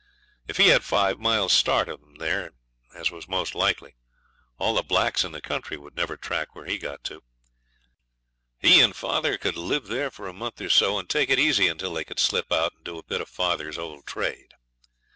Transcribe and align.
If 0.47 0.57
he 0.57 0.69
had 0.69 0.83
five 0.83 1.19
miles 1.19 1.53
start 1.53 1.87
of 1.87 1.99
them 2.01 2.15
there, 2.15 2.53
as 2.95 3.11
was 3.11 3.27
most 3.27 3.53
likely, 3.53 3.93
all 4.57 4.73
the 4.73 4.81
blacks 4.81 5.23
in 5.23 5.31
the 5.31 5.43
country 5.43 5.77
would 5.77 5.95
never 5.95 6.17
track 6.17 6.55
where 6.55 6.65
he 6.65 6.79
got 6.79 7.03
to. 7.03 7.21
He 8.57 8.81
and 8.81 8.95
father 8.95 9.37
could 9.37 9.55
live 9.55 9.85
there 9.85 10.09
for 10.09 10.27
a 10.27 10.33
month 10.33 10.59
or 10.59 10.71
so, 10.71 10.97
and 10.97 11.07
take 11.07 11.29
it 11.29 11.37
easy 11.37 11.67
until 11.67 11.93
they 11.93 12.03
could 12.03 12.17
slip 12.19 12.51
out 12.51 12.73
and 12.73 12.83
do 12.83 12.97
a 12.97 13.03
bit 13.05 13.21
of 13.21 13.29
father's 13.29 13.77
old 13.77 14.07
trade. 14.07 14.55